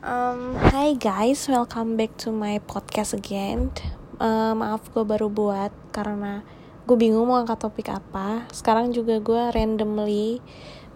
Um, 0.00 0.56
hi 0.56 0.96
guys, 0.96 1.44
welcome 1.44 2.00
back 2.00 2.16
to 2.24 2.32
my 2.32 2.56
podcast 2.64 3.12
again. 3.12 3.68
Uh, 4.16 4.56
maaf 4.56 4.88
gue 4.96 5.04
baru 5.04 5.28
buat 5.28 5.68
karena 5.92 6.40
gue 6.88 6.96
bingung 6.96 7.28
mau 7.28 7.36
angkat 7.36 7.68
topik 7.68 7.92
apa. 7.92 8.48
Sekarang 8.48 8.96
juga 8.96 9.20
gue 9.20 9.52
randomly 9.52 10.40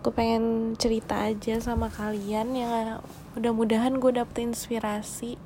gue 0.00 0.08
pengen 0.08 0.72
cerita 0.80 1.20
aja 1.20 1.60
sama 1.60 1.92
kalian 1.92 2.56
yang 2.56 3.04
mudah-mudahan 3.36 4.00
gue 4.00 4.08
dapet 4.08 4.48
inspirasi. 4.48 5.36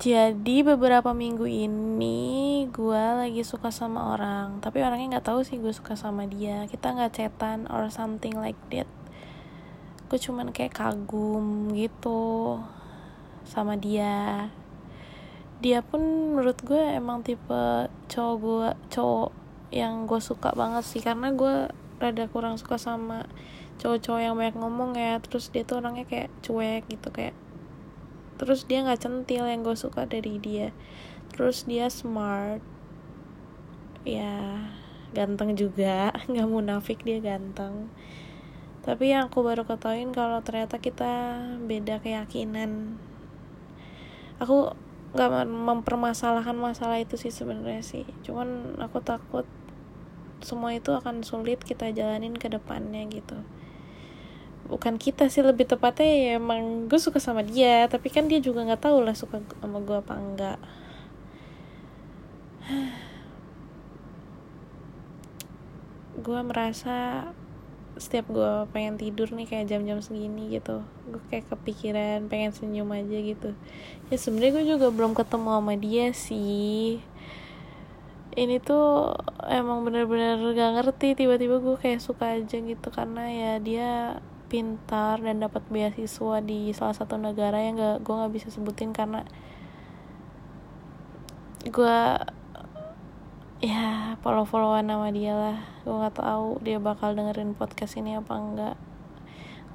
Jadi 0.00 0.64
beberapa 0.64 1.12
minggu 1.12 1.44
ini 1.44 2.64
gue 2.72 3.04
lagi 3.20 3.44
suka 3.44 3.68
sama 3.68 4.16
orang, 4.16 4.64
tapi 4.64 4.80
orangnya 4.80 5.20
nggak 5.20 5.28
tahu 5.28 5.44
sih 5.44 5.60
gue 5.60 5.76
suka 5.76 5.92
sama 5.92 6.24
dia. 6.24 6.64
Kita 6.72 6.96
nggak 6.96 7.20
cetan 7.20 7.68
or 7.68 7.92
something 7.92 8.32
like 8.32 8.56
that 8.72 8.88
gue 10.10 10.18
cuman 10.18 10.50
kayak 10.50 10.74
kagum 10.74 11.70
gitu 11.70 12.58
sama 13.46 13.78
dia. 13.78 14.50
Dia 15.62 15.86
pun 15.86 16.34
menurut 16.34 16.58
gue 16.66 16.82
emang 16.98 17.22
tipe 17.22 17.86
cowok 18.10 18.36
gue 18.42 18.68
cowok 18.90 19.30
yang 19.70 20.10
gue 20.10 20.18
suka 20.18 20.50
banget 20.58 20.82
sih. 20.82 20.98
Karena 20.98 21.30
gue 21.30 21.70
rada 22.02 22.26
kurang 22.26 22.58
suka 22.58 22.74
sama 22.74 23.30
cowok-cowok 23.78 24.18
yang 24.18 24.34
banyak 24.34 24.58
ngomong 24.58 24.98
ya. 24.98 25.22
Terus 25.22 25.54
dia 25.54 25.62
tuh 25.62 25.78
orangnya 25.78 26.02
kayak 26.10 26.34
cuek 26.42 26.90
gitu 26.90 27.08
kayak 27.14 27.38
terus 28.34 28.64
dia 28.64 28.80
nggak 28.82 29.04
centil 29.04 29.46
yang 29.46 29.62
gue 29.62 29.78
suka 29.78 30.10
dari 30.10 30.42
dia. 30.42 30.74
Terus 31.30 31.70
dia 31.70 31.86
smart. 31.86 32.58
Ya 34.02 34.74
ganteng 35.14 35.54
juga. 35.54 36.10
Nggak 36.30 36.50
munafik 36.50 36.98
dia 37.06 37.22
ganteng 37.22 37.94
tapi 38.80 39.12
yang 39.12 39.28
aku 39.28 39.44
baru 39.44 39.68
ketahuin 39.68 40.08
kalau 40.16 40.40
ternyata 40.40 40.80
kita 40.80 41.36
beda 41.68 42.00
keyakinan. 42.00 42.96
Aku 44.40 44.72
nggak 45.12 45.44
mempermasalahkan 45.44 46.56
masalah 46.56 46.96
itu 46.96 47.20
sih 47.20 47.28
sebenarnya 47.28 47.84
sih. 47.84 48.08
Cuman 48.24 48.80
aku 48.80 49.04
takut 49.04 49.44
semua 50.40 50.72
itu 50.72 50.96
akan 50.96 51.20
sulit 51.20 51.60
kita 51.60 51.92
jalanin 51.92 52.32
ke 52.32 52.48
depannya 52.48 53.04
gitu. 53.12 53.36
Bukan 54.64 54.96
kita 54.96 55.28
sih 55.28 55.44
lebih 55.44 55.68
tepatnya 55.68 56.08
ya 56.08 56.30
emang 56.40 56.88
gue 56.88 56.96
suka 56.96 57.20
sama 57.20 57.44
dia 57.44 57.84
tapi 57.90 58.08
kan 58.08 58.30
dia 58.30 58.40
juga 58.40 58.64
nggak 58.64 58.80
tahu 58.86 59.04
lah 59.04 59.12
suka 59.12 59.44
sama 59.60 59.84
gue 59.84 59.96
apa 60.00 60.14
enggak. 60.16 60.58
Gue 66.20 66.36
merasa 66.44 67.32
setiap 67.98 68.30
gue 68.30 68.52
pengen 68.70 68.94
tidur 69.00 69.28
nih 69.34 69.50
kayak 69.50 69.66
jam-jam 69.66 69.98
segini 69.98 70.54
gitu 70.54 70.84
gue 71.10 71.22
kayak 71.32 71.50
kepikiran 71.50 72.30
pengen 72.30 72.54
senyum 72.54 72.90
aja 72.94 73.18
gitu. 73.18 73.50
Ya 74.08 74.16
sebenarnya 74.16 74.52
gue 74.60 74.64
juga 74.78 74.86
belum 74.94 75.12
ketemu 75.18 75.48
sama 75.58 75.74
dia 75.74 76.06
sih. 76.14 77.02
Ini 78.30 78.62
tuh 78.62 79.18
emang 79.50 79.82
bener-bener 79.82 80.38
gak 80.54 80.70
ngerti 80.78 81.18
tiba-tiba 81.18 81.58
gue 81.58 81.74
kayak 81.74 81.98
suka 81.98 82.38
aja 82.38 82.56
gitu 82.62 82.88
karena 82.94 83.26
ya 83.26 83.52
dia 83.58 83.90
pintar 84.50 85.22
dan 85.22 85.42
dapat 85.42 85.62
beasiswa 85.70 86.42
di 86.42 86.74
salah 86.74 86.94
satu 86.94 87.18
negara 87.18 87.58
yang 87.62 87.78
gak 87.78 88.06
gue 88.06 88.14
nggak 88.14 88.34
bisa 88.34 88.48
sebutin 88.50 88.90
karena 88.90 89.22
gue 91.66 91.98
ya 93.60 94.16
follow 94.24 94.48
followan 94.48 94.88
nama 94.88 95.12
dia 95.12 95.36
lah. 95.36 95.58
Gue 95.84 95.92
nggak 95.92 96.16
tahu 96.16 96.64
dia 96.64 96.80
bakal 96.80 97.12
dengerin 97.12 97.52
podcast 97.52 98.00
ini 98.00 98.16
apa 98.16 98.32
enggak. 98.32 98.76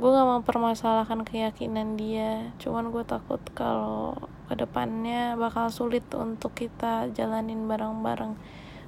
Gue 0.02 0.09
nggak 0.09 0.28
mau 0.28 0.41
permasalahkan 0.41 1.22
keyakinan 1.22 1.94
dia. 1.95 2.50
Cuman 2.58 2.89
gue 2.89 3.06
takut 3.06 3.39
kalau 3.53 4.17
ke 4.50 4.58
depannya 4.58 5.38
bakal 5.38 5.69
sulit 5.69 6.03
untuk 6.17 6.58
kita 6.58 7.13
jalanin 7.13 7.69
bareng-bareng. 7.69 8.33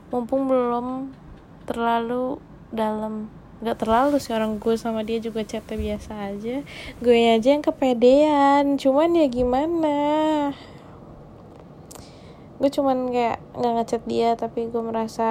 Mumpung 0.10 0.50
belum 0.50 1.14
terlalu 1.70 2.42
dalam. 2.74 3.30
Nggak 3.62 3.78
terlalu 3.86 4.18
sih 4.18 4.34
orang 4.34 4.58
gue 4.58 4.76
sama 4.82 5.06
dia 5.06 5.22
juga 5.22 5.46
chatnya 5.46 5.78
biasa 5.78 6.34
aja. 6.34 6.66
Gue 6.98 7.38
aja 7.38 7.54
yang 7.54 7.62
kepedean. 7.62 8.82
Cuman 8.82 9.14
ya 9.14 9.30
gimana 9.30 9.98
gue 12.58 12.70
cuman 12.74 13.14
kayak 13.14 13.38
nggak 13.54 13.74
ngechat 13.78 14.04
dia 14.10 14.34
tapi 14.34 14.66
gue 14.74 14.82
merasa 14.82 15.30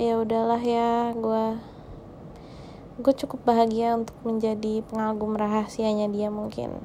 ya 0.00 0.16
udahlah 0.16 0.60
ya 0.60 1.12
gue 1.12 1.60
gue 2.98 3.14
cukup 3.14 3.46
bahagia 3.46 3.94
untuk 3.94 4.16
menjadi 4.26 4.82
pengagum 4.90 5.38
rahasianya 5.38 6.10
dia 6.10 6.34
mungkin. 6.34 6.82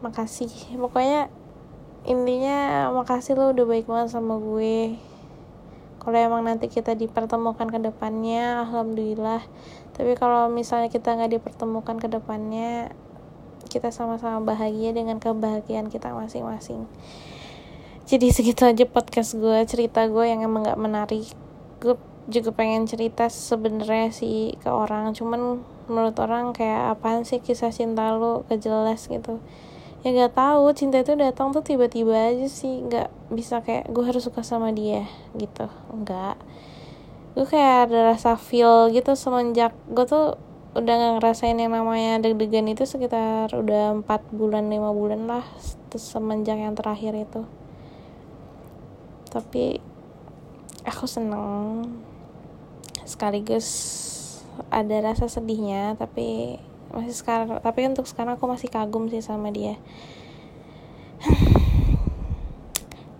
Makasih. 0.00 0.48
Pokoknya 0.80 1.28
intinya 2.08 2.88
makasih 2.88 3.36
lo 3.36 3.52
udah 3.52 3.68
baik 3.68 3.84
banget 3.84 4.16
sama 4.16 4.40
gue. 4.40 4.96
Kalau 6.00 6.16
emang 6.16 6.48
nanti 6.48 6.72
kita 6.72 6.96
dipertemukan 6.96 7.68
ke 7.68 7.84
depannya 7.84 8.64
alhamdulillah. 8.64 9.44
Tapi 9.92 10.16
kalau 10.16 10.48
misalnya 10.48 10.88
kita 10.88 11.12
nggak 11.20 11.36
dipertemukan 11.36 12.00
ke 12.00 12.08
depannya 12.08 12.96
kita 13.68 13.92
sama-sama 13.92 14.40
bahagia 14.40 14.96
dengan 14.96 15.20
kebahagiaan 15.20 15.92
kita 15.92 16.16
masing-masing 16.16 16.88
jadi 18.10 18.26
segitu 18.34 18.66
aja 18.66 18.82
podcast 18.90 19.38
gue 19.38 19.62
cerita 19.70 20.02
gue 20.10 20.26
yang 20.26 20.42
emang 20.42 20.66
gak 20.66 20.82
menarik. 20.82 21.30
Gue 21.78 21.94
juga 22.26 22.50
pengen 22.50 22.82
cerita 22.90 23.30
sebenarnya 23.30 24.10
sih 24.10 24.58
ke 24.58 24.66
orang 24.66 25.14
cuman 25.14 25.62
menurut 25.86 26.18
orang 26.18 26.50
kayak 26.50 26.98
apaan 26.98 27.22
sih 27.22 27.38
kisah 27.38 27.70
cinta 27.70 28.10
lo 28.10 28.42
gak 28.50 28.66
jelas 28.66 29.06
gitu. 29.06 29.38
Ya 30.02 30.10
gak 30.10 30.34
tahu 30.34 30.74
cinta 30.74 30.98
itu 31.06 31.14
datang 31.14 31.54
tuh 31.54 31.62
tiba-tiba 31.62 32.34
aja 32.34 32.50
sih 32.50 32.82
nggak 32.82 33.30
bisa 33.30 33.62
kayak 33.62 33.86
gue 33.94 34.02
harus 34.02 34.26
suka 34.26 34.42
sama 34.42 34.74
dia 34.74 35.06
gitu. 35.38 35.70
Enggak. 35.94 36.34
Gue 37.38 37.46
kayak 37.46 37.94
ada 37.94 38.18
rasa 38.18 38.34
feel 38.34 38.90
gitu 38.90 39.14
semenjak 39.14 39.70
gue 39.86 40.02
tuh 40.02 40.34
udah 40.74 40.94
gak 40.98 41.12
ngerasain 41.22 41.54
yang 41.54 41.70
namanya 41.70 42.18
deg-degan 42.18 42.66
itu 42.74 42.82
sekitar 42.90 43.54
udah 43.54 44.02
empat 44.02 44.26
bulan 44.34 44.66
lima 44.66 44.90
bulan 44.90 45.30
lah 45.30 45.46
semenjak 45.94 46.58
yang 46.58 46.74
terakhir 46.74 47.14
itu 47.14 47.46
tapi 49.30 49.78
aku 50.84 51.06
seneng. 51.06 51.86
Sekaligus 53.06 53.68
ada 54.68 55.00
rasa 55.00 55.30
sedihnya 55.30 55.96
tapi 55.96 56.60
masih 56.90 57.16
sekarang 57.16 57.62
tapi 57.62 57.86
untuk 57.86 58.04
sekarang 58.04 58.36
aku 58.36 58.50
masih 58.50 58.68
kagum 58.68 59.08
sih 59.08 59.22
sama 59.22 59.54
dia. 59.54 59.78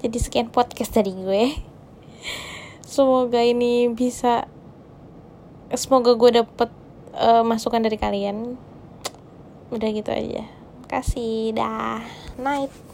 Jadi 0.03 0.19
sekian 0.19 0.51
podcast 0.51 0.93
dari 0.93 1.15
gue. 1.15 1.45
Semoga 2.83 3.41
ini 3.47 3.87
bisa 3.95 4.51
semoga 5.71 6.19
gue 6.19 6.43
dapet 6.43 6.71
uh, 7.15 7.47
masukan 7.47 7.81
dari 7.81 7.97
kalian. 7.97 8.59
Udah 9.71 9.89
gitu 9.95 10.11
aja. 10.11 10.43
Kasih 10.91 11.55
dah. 11.55 12.03
Night 12.35 12.90